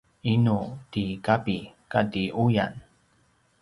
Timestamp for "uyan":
2.43-2.73